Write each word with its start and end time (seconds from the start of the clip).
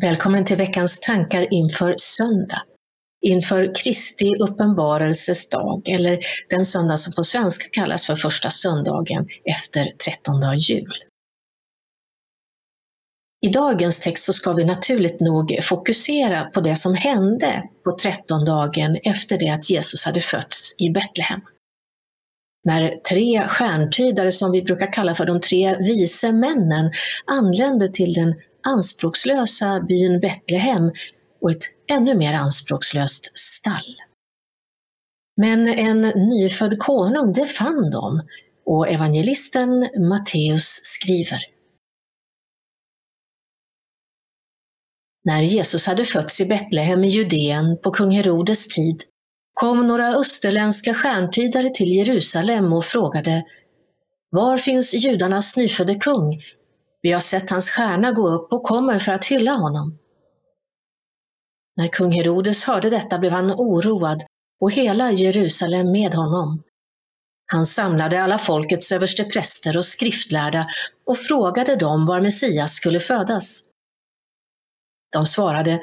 Välkommen 0.00 0.44
till 0.44 0.56
veckans 0.56 1.00
tankar 1.00 1.54
inför 1.54 1.94
söndag. 1.98 2.62
Inför 3.26 3.74
Kristi 3.74 4.36
uppenbarelses 4.36 5.48
dag, 5.48 5.88
eller 5.88 6.18
den 6.50 6.64
söndag 6.64 6.96
som 6.96 7.12
på 7.12 7.24
svenska 7.24 7.68
kallas 7.72 8.06
för 8.06 8.16
första 8.16 8.50
söndagen 8.50 9.26
efter 9.44 9.84
trettondag 10.04 10.54
jul. 10.54 10.94
I 13.46 13.48
dagens 13.48 14.00
text 14.00 14.24
så 14.24 14.32
ska 14.32 14.52
vi 14.52 14.64
naturligt 14.64 15.20
nog 15.20 15.58
fokusera 15.62 16.44
på 16.44 16.60
det 16.60 16.76
som 16.76 16.94
hände 16.94 17.62
på 17.84 17.96
trettondagen 17.98 18.96
efter 19.02 19.38
det 19.38 19.48
att 19.48 19.70
Jesus 19.70 20.04
hade 20.04 20.20
fötts 20.20 20.74
i 20.78 20.90
Betlehem. 20.90 21.40
När 22.64 22.96
tre 23.08 23.48
stjärntydare, 23.48 24.32
som 24.32 24.52
vi 24.52 24.62
brukar 24.62 24.92
kalla 24.92 25.14
för 25.14 25.26
de 25.26 25.40
tre 25.40 25.76
vise 25.78 26.32
männen, 26.32 26.90
anlände 27.26 27.88
till 27.88 28.12
den 28.12 28.34
anspråkslösa 28.62 29.80
byn 29.80 30.20
Betlehem 30.20 30.92
och 31.40 31.50
ett 31.50 31.64
ännu 31.90 32.14
mer 32.14 32.34
anspråkslöst 32.34 33.38
stall. 33.38 33.96
Men 35.36 35.68
en 35.68 36.00
nyfödd 36.00 36.78
konung, 36.78 37.32
det 37.32 37.46
fann 37.46 37.90
de 37.90 38.22
och 38.66 38.88
evangelisten 38.88 39.88
Matteus 40.08 40.80
skriver. 40.84 41.40
När 45.24 45.42
Jesus 45.42 45.86
hade 45.86 46.04
fötts 46.04 46.40
i 46.40 46.46
Betlehem 46.46 47.04
i 47.04 47.08
Judeen 47.08 47.78
på 47.82 47.90
kung 47.90 48.10
Herodes 48.10 48.68
tid 48.68 49.02
kom 49.54 49.88
några 49.88 50.14
österländska 50.14 50.94
stjärntydare 50.94 51.70
till 51.74 51.88
Jerusalem 51.88 52.72
och 52.72 52.84
frågade 52.84 53.44
Var 54.30 54.58
finns 54.58 54.94
judarnas 54.94 55.56
nyfödde 55.56 55.94
kung? 55.94 56.42
Vi 57.02 57.12
har 57.12 57.20
sett 57.20 57.50
hans 57.50 57.70
stjärna 57.70 58.12
gå 58.12 58.28
upp 58.28 58.52
och 58.52 58.62
kommer 58.62 58.98
för 58.98 59.12
att 59.12 59.24
hylla 59.24 59.52
honom. 59.52 59.98
När 61.76 61.88
kung 61.88 62.12
Herodes 62.12 62.64
hörde 62.64 62.90
detta 62.90 63.18
blev 63.18 63.32
han 63.32 63.52
oroad 63.52 64.22
och 64.60 64.72
hela 64.72 65.12
Jerusalem 65.12 65.92
med 65.92 66.14
honom. 66.14 66.62
Han 67.46 67.66
samlade 67.66 68.22
alla 68.22 68.38
folkets 68.38 68.92
överstepräster 68.92 69.76
och 69.76 69.84
skriftlärda 69.84 70.66
och 71.06 71.18
frågade 71.18 71.76
dem 71.76 72.06
var 72.06 72.20
Messias 72.20 72.74
skulle 72.74 73.00
födas. 73.00 73.62
De 75.12 75.26
svarade, 75.26 75.80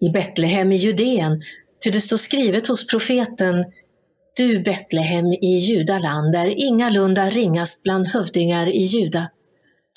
i 0.00 0.10
Betlehem 0.10 0.72
i 0.72 0.76
Judeen, 0.76 1.42
ty 1.84 1.90
det 1.90 2.00
står 2.00 2.16
skrivet 2.16 2.68
hos 2.68 2.86
profeten 2.86 3.64
Du 4.36 4.60
Betlehem 4.60 5.26
i 5.26 5.56
Judaland 5.58 6.34
är 6.34 6.46
ingalunda 6.46 7.30
ringast 7.30 7.82
bland 7.82 8.06
hövdingar 8.06 8.66
i 8.66 8.82
Juda. 8.82 9.30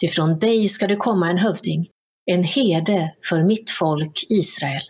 Ty 0.01 0.07
från 0.07 0.39
dig 0.39 0.67
ska 0.67 0.87
det 0.87 0.95
komma 0.95 1.29
en 1.29 1.37
hövding, 1.37 1.87
en 2.25 2.43
herde 2.43 3.15
för 3.29 3.43
mitt 3.43 3.71
folk 3.71 4.25
Israel. 4.29 4.81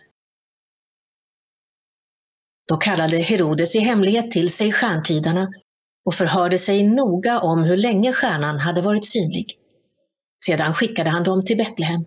Då 2.68 2.76
kallade 2.76 3.16
Herodes 3.16 3.76
i 3.76 3.78
hemlighet 3.78 4.30
till 4.30 4.50
sig 4.50 4.72
stjärntydarna 4.72 5.48
och 6.04 6.14
förhörde 6.14 6.58
sig 6.58 6.88
noga 6.88 7.40
om 7.40 7.62
hur 7.62 7.76
länge 7.76 8.12
stjärnan 8.12 8.58
hade 8.58 8.82
varit 8.82 9.04
synlig. 9.04 9.58
Sedan 10.44 10.74
skickade 10.74 11.10
han 11.10 11.24
dem 11.24 11.44
till 11.44 11.56
Betlehem. 11.56 12.04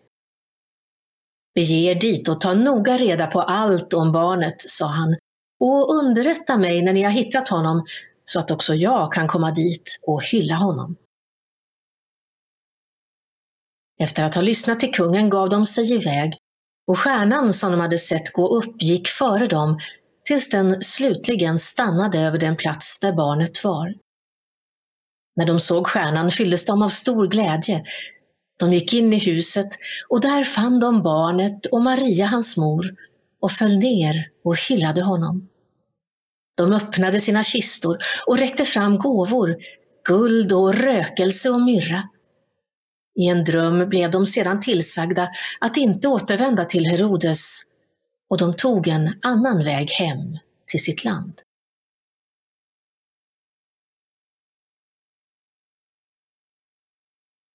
Bege 1.55 1.91
er 1.91 1.95
dit 1.95 2.29
och 2.29 2.41
ta 2.41 2.53
noga 2.53 2.97
reda 2.97 3.27
på 3.27 3.41
allt 3.41 3.93
om 3.93 4.11
barnet, 4.11 4.61
sa 4.61 4.85
han, 4.85 5.15
och 5.59 5.95
underrätta 5.95 6.57
mig 6.57 6.81
när 6.81 6.93
ni 6.93 7.03
har 7.03 7.11
hittat 7.11 7.49
honom 7.49 7.85
så 8.25 8.39
att 8.39 8.51
också 8.51 8.73
jag 8.73 9.13
kan 9.13 9.27
komma 9.27 9.51
dit 9.51 9.99
och 10.01 10.23
hylla 10.23 10.55
honom. 10.55 10.95
Efter 13.99 14.23
att 14.23 14.35
ha 14.35 14.41
lyssnat 14.41 14.79
till 14.79 14.91
kungen 14.93 15.29
gav 15.29 15.49
de 15.49 15.65
sig 15.65 15.93
iväg 15.93 16.33
och 16.87 16.99
stjärnan 16.99 17.53
som 17.53 17.71
de 17.71 17.79
hade 17.79 17.97
sett 17.97 18.33
gå 18.33 18.47
upp 18.57 18.81
gick 18.81 19.07
före 19.07 19.47
dem 19.47 19.79
tills 20.25 20.49
den 20.49 20.81
slutligen 20.81 21.59
stannade 21.59 22.19
över 22.19 22.37
den 22.37 22.57
plats 22.57 22.99
där 22.99 23.13
barnet 23.13 23.63
var. 23.63 23.93
När 25.35 25.45
de 25.45 25.59
såg 25.59 25.87
stjärnan 25.87 26.31
fylldes 26.31 26.65
de 26.65 26.81
av 26.81 26.89
stor 26.89 27.27
glädje. 27.27 27.83
De 28.59 28.73
gick 28.73 28.93
in 28.93 29.13
i 29.13 29.17
huset 29.17 29.69
och 30.09 30.21
där 30.21 30.43
fann 30.43 30.79
de 30.79 31.03
barnet 31.03 31.65
och 31.65 31.81
Maria 31.81 32.25
hans 32.25 32.57
mor 32.57 32.95
och 33.39 33.51
föll 33.51 33.77
ner 33.77 34.29
och 34.43 34.59
hyllade 34.69 35.01
honom. 35.01 35.49
De 36.57 36.73
öppnade 36.73 37.19
sina 37.19 37.43
kistor 37.43 37.97
och 38.27 38.37
räckte 38.37 38.65
fram 38.65 38.97
gåvor, 38.97 39.55
guld 40.07 40.53
och 40.53 40.73
rökelse 40.73 41.49
och 41.49 41.61
myrra. 41.61 42.09
I 43.15 43.27
en 43.27 43.43
dröm 43.43 43.89
blev 43.89 44.11
de 44.11 44.25
sedan 44.25 44.59
tillsagda 44.59 45.29
att 45.59 45.77
inte 45.77 46.07
återvända 46.07 46.65
till 46.65 46.85
Herodes 46.85 47.61
och 48.29 48.37
de 48.37 48.55
tog 48.55 48.87
en 48.87 49.19
annan 49.21 49.63
väg 49.63 49.89
hem 49.89 50.37
till 50.67 50.83
sitt 50.83 51.03
land. 51.05 51.41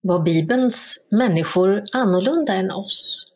Var 0.02 0.22
Bibelns 0.22 0.98
människor 1.10 1.84
annorlunda 1.92 2.54
än 2.54 2.70
oss? 2.70 3.26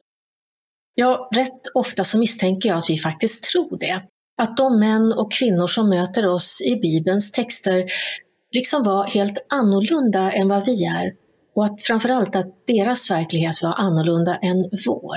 Ja, 0.95 1.29
rätt 1.35 1.61
ofta 1.75 2.05
så 2.05 2.19
misstänker 2.19 2.69
jag 2.69 2.79
att 2.79 2.91
vi 2.91 2.99
faktiskt 2.99 3.45
tror 3.45 3.79
det. 3.79 4.03
Att 4.43 4.57
de 4.57 4.81
män 4.81 5.13
och 5.13 5.33
kvinnor 5.33 5.67
som 5.67 5.89
möter 5.89 6.27
oss 6.27 6.61
i 6.61 6.77
Bibelns 6.77 7.33
texter 7.33 7.85
liksom 8.51 8.83
var 8.83 9.05
helt 9.05 9.47
annorlunda 9.49 10.33
än 10.33 10.49
vad 10.49 10.67
vi 10.67 10.85
är 10.85 11.24
och 11.55 11.65
att 11.65 11.83
framförallt 11.83 12.37
att 12.37 12.67
deras 12.67 13.11
verklighet 13.11 13.63
var 13.63 13.75
annorlunda 13.75 14.37
än 14.37 14.71
vår. 14.87 15.17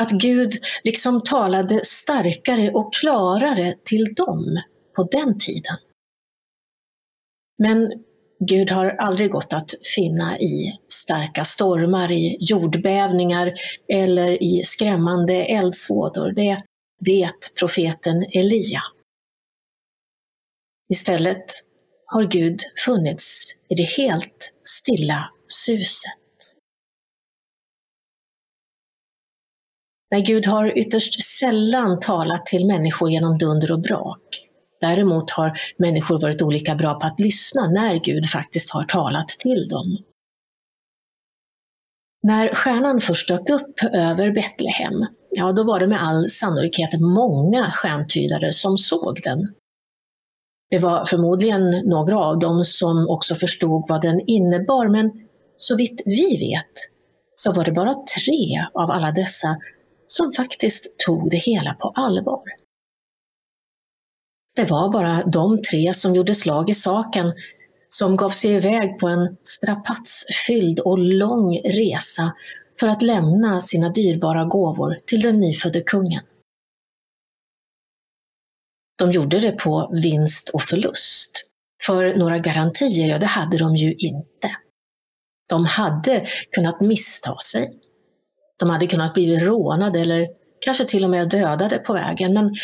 Att 0.00 0.10
Gud 0.10 0.52
liksom 0.84 1.20
talade 1.22 1.84
starkare 1.84 2.70
och 2.70 2.94
klarare 2.94 3.74
till 3.84 4.14
dem 4.14 4.62
på 4.96 5.02
den 5.02 5.38
tiden. 5.38 5.76
Men 7.58 8.04
Gud 8.40 8.70
har 8.70 8.90
aldrig 8.90 9.30
gått 9.30 9.52
att 9.52 9.70
finna 9.94 10.38
i 10.38 10.78
starka 10.88 11.44
stormar, 11.44 12.12
i 12.12 12.36
jordbävningar 12.40 13.52
eller 13.88 14.42
i 14.42 14.62
skrämmande 14.64 15.34
eldsvådor. 15.34 16.32
Det 16.32 16.62
vet 17.06 17.54
profeten 17.58 18.24
Elia. 18.32 18.82
Istället 20.92 21.44
har 22.06 22.24
Gud 22.24 22.60
funnits 22.84 23.56
i 23.68 23.74
det 23.74 23.88
helt 23.96 24.52
stilla 24.62 25.30
suset. 25.54 26.20
Nej, 30.10 30.22
Gud 30.22 30.46
har 30.46 30.78
ytterst 30.78 31.22
sällan 31.22 32.00
talat 32.00 32.46
till 32.46 32.66
människor 32.66 33.10
genom 33.10 33.38
dunder 33.38 33.72
och 33.72 33.80
brak. 33.80 34.48
Däremot 34.80 35.30
har 35.30 35.58
människor 35.78 36.20
varit 36.20 36.42
olika 36.42 36.74
bra 36.74 36.94
på 37.00 37.06
att 37.06 37.20
lyssna 37.20 37.66
när 37.66 37.94
Gud 37.94 38.30
faktiskt 38.30 38.70
har 38.70 38.84
talat 38.84 39.28
till 39.28 39.68
dem. 39.68 39.98
När 42.22 42.54
stjärnan 42.54 43.00
först 43.00 43.28
dök 43.28 43.50
upp 43.50 43.82
över 43.92 44.30
Betlehem, 44.30 45.06
ja 45.30 45.52
då 45.52 45.64
var 45.64 45.80
det 45.80 45.86
med 45.86 46.02
all 46.02 46.30
sannolikhet 46.30 47.00
många 47.00 47.70
stjärntydare 47.72 48.52
som 48.52 48.78
såg 48.78 49.20
den. 49.22 49.54
Det 50.70 50.78
var 50.78 51.04
förmodligen 51.04 51.70
några 51.70 52.18
av 52.18 52.38
dem 52.38 52.64
som 52.64 53.08
också 53.08 53.34
förstod 53.34 53.84
vad 53.88 54.02
den 54.02 54.20
innebar, 54.26 54.88
men 54.88 55.23
så 55.56 55.76
vitt 55.76 56.02
vi 56.04 56.36
vet 56.36 56.72
så 57.34 57.52
var 57.52 57.64
det 57.64 57.72
bara 57.72 57.94
tre 57.94 58.66
av 58.74 58.90
alla 58.90 59.12
dessa 59.12 59.56
som 60.06 60.32
faktiskt 60.32 60.98
tog 60.98 61.30
det 61.30 61.36
hela 61.36 61.74
på 61.74 61.88
allvar. 61.88 62.42
Det 64.56 64.64
var 64.64 64.92
bara 64.92 65.22
de 65.22 65.62
tre 65.62 65.94
som 65.94 66.14
gjorde 66.14 66.34
slag 66.34 66.70
i 66.70 66.74
saken, 66.74 67.32
som 67.88 68.16
gav 68.16 68.30
sig 68.30 68.50
iväg 68.50 68.98
på 68.98 69.08
en 69.08 69.36
strapatsfylld 69.42 70.80
och 70.80 70.98
lång 70.98 71.58
resa 71.58 72.32
för 72.80 72.88
att 72.88 73.02
lämna 73.02 73.60
sina 73.60 73.88
dyrbara 73.88 74.44
gåvor 74.44 74.98
till 75.06 75.20
den 75.20 75.40
nyfödde 75.40 75.80
kungen. 75.80 76.22
De 78.98 79.10
gjorde 79.10 79.40
det 79.40 79.52
på 79.52 79.90
vinst 79.92 80.48
och 80.48 80.62
förlust. 80.62 81.30
För 81.86 82.14
några 82.16 82.38
garantier, 82.38 83.08
ja 83.08 83.18
det 83.18 83.26
hade 83.26 83.58
de 83.58 83.76
ju 83.76 83.94
inte. 83.94 84.56
De 85.48 85.64
hade 85.64 86.26
kunnat 86.50 86.80
missta 86.80 87.36
sig. 87.38 87.70
De 88.58 88.70
hade 88.70 88.86
kunnat 88.86 89.14
bli 89.14 89.38
rånade 89.38 90.00
eller 90.00 90.28
kanske 90.60 90.84
till 90.84 91.04
och 91.04 91.10
med 91.10 91.28
dödade 91.28 91.78
på 91.78 91.92
vägen. 91.92 92.34
Men 92.34 92.54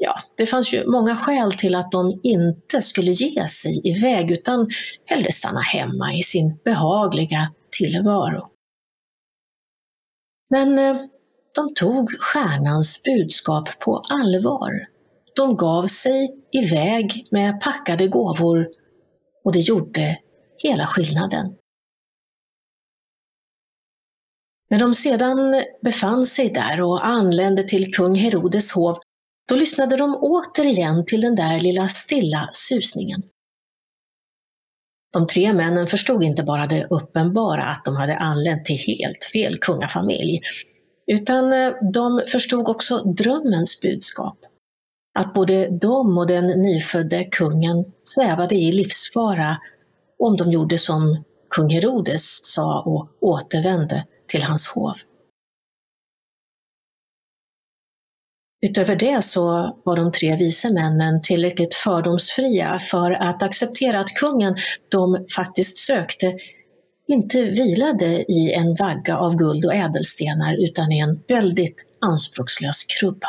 ja, 0.00 0.20
det 0.36 0.46
fanns 0.46 0.74
ju 0.74 0.86
många 0.86 1.16
skäl 1.16 1.52
till 1.52 1.74
att 1.74 1.92
de 1.92 2.20
inte 2.22 2.82
skulle 2.82 3.10
ge 3.10 3.48
sig 3.48 3.80
iväg 3.84 4.30
utan 4.30 4.68
hellre 5.04 5.32
stanna 5.32 5.60
hemma 5.60 6.14
i 6.14 6.22
sin 6.22 6.58
behagliga 6.64 7.52
tillvaro. 7.78 8.48
Men 10.50 10.78
eh, 10.78 10.96
de 11.54 11.74
tog 11.74 12.10
stjärnans 12.10 13.02
budskap 13.02 13.80
på 13.80 14.02
allvar. 14.10 14.72
De 15.36 15.56
gav 15.56 15.86
sig 15.86 16.34
iväg 16.52 17.26
med 17.30 17.60
packade 17.60 18.08
gåvor 18.08 18.68
och 19.44 19.52
det 19.52 19.60
gjorde 19.60 20.18
hela 20.62 20.86
skillnaden. 20.86 21.56
När 24.70 24.78
de 24.78 24.94
sedan 24.94 25.62
befann 25.82 26.26
sig 26.26 26.50
där 26.50 26.80
och 26.80 27.06
anlände 27.06 27.62
till 27.62 27.94
kung 27.94 28.14
Herodes 28.14 28.72
hov, 28.72 28.98
då 29.48 29.54
lyssnade 29.54 29.96
de 29.96 30.18
återigen 30.20 31.04
till 31.04 31.20
den 31.20 31.36
där 31.36 31.60
lilla 31.60 31.88
stilla 31.88 32.50
susningen. 32.52 33.22
De 35.12 35.26
tre 35.26 35.52
männen 35.52 35.86
förstod 35.86 36.24
inte 36.24 36.42
bara 36.42 36.66
det 36.66 36.86
uppenbara 36.90 37.64
att 37.64 37.84
de 37.84 37.96
hade 37.96 38.16
anlänt 38.16 38.64
till 38.64 38.78
helt 38.78 39.24
fel 39.32 39.58
kungafamilj, 39.58 40.40
utan 41.06 41.52
eh, 41.52 41.72
de 41.92 42.22
förstod 42.28 42.68
också 42.68 42.98
drömmens 42.98 43.80
budskap. 43.80 44.38
Att 45.18 45.34
både 45.34 45.68
de 45.80 46.18
och 46.18 46.26
den 46.26 46.46
nyfödde 46.46 47.24
kungen 47.24 47.84
svävade 48.04 48.54
i 48.54 48.72
livsfara 48.72 49.56
om 50.18 50.36
de 50.36 50.50
gjorde 50.50 50.78
som 50.78 51.24
kung 51.50 51.70
Herodes 51.70 52.40
sa 52.42 52.82
och 52.82 53.08
återvände 53.20 54.04
till 54.28 54.42
hans 54.42 54.68
hov. 54.68 54.94
Utöver 58.66 58.96
det 58.96 59.24
så 59.24 59.76
var 59.84 59.96
de 59.96 60.12
tre 60.12 60.36
vise 60.36 60.72
männen 60.72 61.22
tillräckligt 61.22 61.74
fördomsfria 61.74 62.78
för 62.78 63.10
att 63.10 63.42
acceptera 63.42 64.00
att 64.00 64.14
kungen 64.14 64.56
de 64.88 65.26
faktiskt 65.36 65.78
sökte 65.78 66.38
inte 67.08 67.42
vilade 67.42 68.32
i 68.32 68.52
en 68.52 68.74
vagga 68.74 69.18
av 69.18 69.36
guld 69.36 69.64
och 69.64 69.74
ädelstenar 69.74 70.54
utan 70.54 70.92
i 70.92 70.98
en 70.98 71.22
väldigt 71.28 71.86
anspråkslös 72.00 72.84
krubba. 72.84 73.28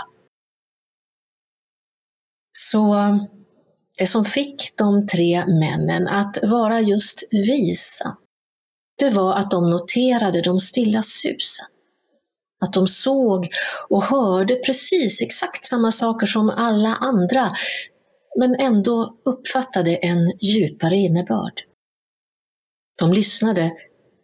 Så 2.57 2.95
det 3.99 4.07
som 4.07 4.25
fick 4.25 4.77
de 4.77 5.07
tre 5.07 5.45
männen 5.45 6.07
att 6.07 6.37
vara 6.43 6.81
just 6.81 7.23
visa, 7.31 8.17
det 8.99 9.09
var 9.09 9.33
att 9.35 9.51
de 9.51 9.69
noterade 9.69 10.41
de 10.41 10.59
stilla 10.59 11.01
susen. 11.01 11.65
Att 12.61 12.73
de 12.73 12.87
såg 12.87 13.47
och 13.89 14.03
hörde 14.03 14.55
precis 14.55 15.21
exakt 15.21 15.65
samma 15.65 15.91
saker 15.91 16.27
som 16.27 16.49
alla 16.49 16.95
andra, 16.95 17.53
men 18.39 18.55
ändå 18.55 19.17
uppfattade 19.25 19.95
en 19.95 20.37
djupare 20.41 20.95
innebörd. 20.95 21.61
De 22.99 23.13
lyssnade 23.13 23.71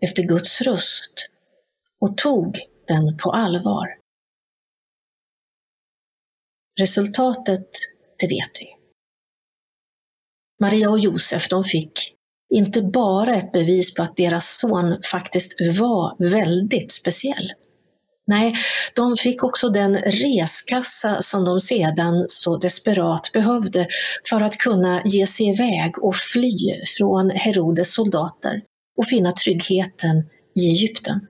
efter 0.01 0.23
Guds 0.23 0.61
röst 0.61 1.29
och 1.99 2.17
tog 2.17 2.59
den 2.87 3.17
på 3.17 3.31
allvar. 3.31 3.87
Resultatet, 6.79 7.69
det 8.19 8.27
vet 8.27 8.61
vi. 8.61 8.75
Maria 10.59 10.89
och 10.89 10.99
Josef, 10.99 11.49
de 11.49 11.63
fick 11.63 12.14
inte 12.53 12.81
bara 12.81 13.35
ett 13.35 13.51
bevis 13.51 13.95
på 13.95 14.03
att 14.03 14.17
deras 14.17 14.59
son 14.59 14.97
faktiskt 15.11 15.55
var 15.79 16.29
väldigt 16.31 16.91
speciell. 16.91 17.51
Nej, 18.27 18.53
de 18.95 19.17
fick 19.17 19.43
också 19.43 19.69
den 19.69 19.95
reskassa 19.95 21.21
som 21.21 21.45
de 21.45 21.61
sedan 21.61 22.25
så 22.27 22.57
desperat 22.57 23.31
behövde 23.33 23.87
för 24.29 24.41
att 24.41 24.57
kunna 24.57 25.01
ge 25.05 25.27
sig 25.27 25.49
iväg 25.49 26.03
och 26.03 26.15
fly 26.15 26.57
från 26.97 27.29
Herodes 27.29 27.93
soldater 27.93 28.61
och 28.97 29.05
finna 29.05 29.31
tryggheten 29.31 30.23
i 30.55 30.69
Egypten. 30.69 31.27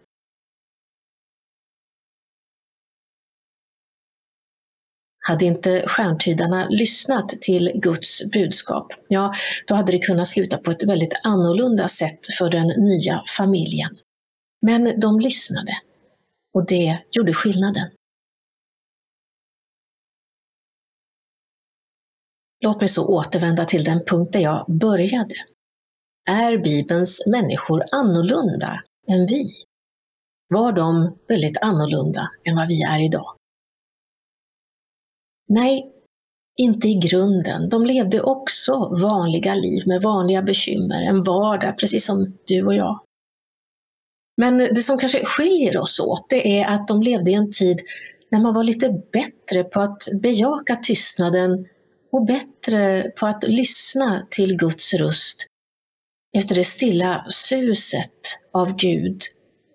Hade 5.28 5.46
inte 5.46 5.84
stjärntydarna 5.88 6.68
lyssnat 6.70 7.30
till 7.30 7.72
Guds 7.76 8.32
budskap, 8.34 8.88
ja, 9.08 9.34
då 9.68 9.76
hade 9.76 9.92
det 9.92 10.00
kunnat 10.00 10.28
sluta 10.28 10.58
på 10.58 10.72
ett 10.72 10.84
väldigt 10.84 11.14
annorlunda 11.24 11.88
sätt 11.88 12.20
för 12.38 12.50
den 12.50 12.68
nya 12.68 13.24
familjen. 13.38 13.90
Men 14.62 15.00
de 15.00 15.20
lyssnade 15.20 15.78
och 16.54 16.66
det 16.68 17.00
gjorde 17.12 17.34
skillnaden. 17.34 17.90
Låt 22.64 22.82
mig 22.82 22.90
så 22.90 23.08
återvända 23.08 23.66
till 23.66 23.84
den 23.84 24.06
punkt 24.06 24.34
där 24.34 24.40
jag 24.40 24.66
började. 24.68 25.36
Är 26.30 26.58
Bibelns 26.58 27.24
människor 27.28 27.84
annorlunda 27.92 28.84
än 29.08 29.26
vi? 29.26 29.50
Var 30.50 30.72
de 30.72 31.18
väldigt 31.28 31.58
annorlunda 31.62 32.30
än 32.44 32.56
vad 32.56 32.68
vi 32.68 32.82
är 32.82 33.06
idag? 33.06 33.36
Nej, 35.50 35.92
inte 36.58 36.88
i 36.88 36.94
grunden. 36.94 37.70
De 37.70 37.86
levde 37.86 38.22
också 38.22 38.74
vanliga 39.02 39.56
liv 39.56 39.84
med 39.86 40.02
vanliga 40.02 40.42
bekymmer, 40.42 41.02
en 41.02 41.24
vardag 41.24 41.80
precis 41.80 42.06
som 42.06 42.38
du 42.48 42.66
och 42.66 42.76
jag. 42.76 43.00
Men 44.38 44.58
det 44.58 44.84
som 44.84 44.98
kanske 44.98 45.26
skiljer 45.26 45.78
oss 45.78 46.00
åt, 46.00 46.30
det 46.30 46.60
är 46.60 46.68
att 46.68 46.88
de 46.88 47.02
levde 47.02 47.32
i 47.32 47.34
en 47.34 47.52
tid 47.52 47.82
när 48.30 48.40
man 48.40 48.54
var 48.54 48.64
lite 48.64 49.04
bättre 49.12 49.64
på 49.64 49.82
att 49.82 50.08
bejaka 50.22 50.76
tystnaden 50.76 51.68
och 52.12 52.26
bättre 52.26 53.12
på 53.20 53.28
att 53.28 53.44
lyssna 53.48 54.28
till 54.30 54.58
Guds 54.58 54.94
röst 54.94 55.48
efter 56.38 56.56
det 56.56 56.64
stilla 56.64 57.26
suset 57.30 58.14
av 58.54 58.76
Gud 58.76 59.22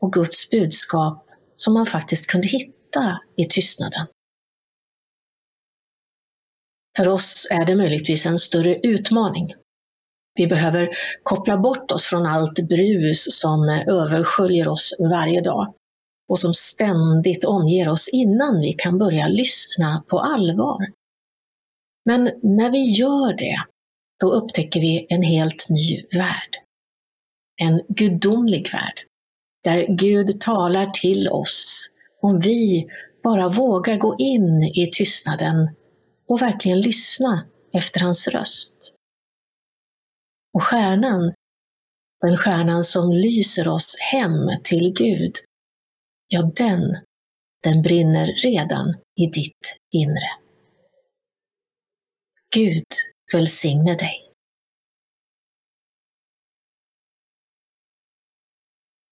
och 0.00 0.12
Guds 0.12 0.50
budskap 0.50 1.26
som 1.56 1.75
man 1.75 1.87
faktiskt 1.87 2.26
kunde 2.26 2.49
hitta 2.49 3.20
i 3.37 3.44
tystnaden. 3.44 4.06
För 6.96 7.08
oss 7.08 7.46
är 7.50 7.66
det 7.66 7.76
möjligtvis 7.76 8.26
en 8.26 8.38
större 8.38 8.75
utmaning. 8.75 9.54
Vi 10.34 10.46
behöver 10.46 10.90
koppla 11.22 11.58
bort 11.58 11.92
oss 11.92 12.04
från 12.04 12.26
allt 12.26 12.69
brus 12.69 13.40
som 13.40 13.69
översköljer 13.88 14.69
oss 14.69 14.94
varje 14.98 15.40
dag 15.40 15.75
och 16.28 16.38
som 16.38 16.54
ständigt 16.54 17.44
omger 17.44 17.88
oss 17.88 18.08
innan 18.08 18.60
vi 18.60 18.72
kan 18.72 18.98
börja 18.98 19.28
lyssna 19.28 20.04
på 20.08 20.20
allvar. 20.20 20.87
Men 22.04 22.31
när 22.42 22.70
vi 22.70 22.78
gör 22.78 23.37
det, 23.37 23.56
då 24.20 24.32
upptäcker 24.32 24.81
vi 24.81 25.06
en 25.08 25.22
helt 25.22 25.66
ny 25.70 26.02
värld. 26.19 26.56
En 27.62 27.81
gudomlig 27.88 28.72
värld, 28.72 29.00
där 29.64 29.87
Gud 29.88 30.40
talar 30.40 30.87
till 30.87 31.28
oss 31.28 31.90
om 32.22 32.40
vi 32.40 32.87
bara 33.22 33.48
vågar 33.48 33.96
gå 33.96 34.16
in 34.19 34.62
i 34.75 34.90
tystnaden 34.92 35.69
och 36.31 36.43
verkligen 36.43 36.81
lyssna 36.81 37.47
efter 37.73 38.00
hans 38.00 38.29
röst. 38.29 38.94
Och 40.55 40.62
stjärnan, 40.62 41.35
den 42.21 42.37
stjärnan 42.37 42.85
som 42.85 43.12
lyser 43.12 43.69
oss 43.69 43.97
hem 44.12 44.62
till 44.65 44.93
Gud, 44.93 45.35
ja 46.29 46.43
den, 46.43 46.97
den 47.62 47.82
brinner 47.82 48.26
redan 48.26 48.95
i 49.21 49.26
ditt 49.26 49.78
inre. 49.93 50.31
Gud 52.54 52.87
välsigne 53.33 53.95
dig. 53.95 54.29